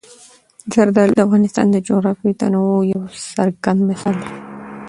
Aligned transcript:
زردالو 0.73 1.15
د 1.15 1.19
افغانستان 1.27 1.65
د 1.71 1.77
جغرافیوي 1.87 2.33
تنوع 2.41 2.79
یو 2.93 3.01
څرګند 3.35 3.79
مثال 3.89 4.15
دی. 4.21 4.31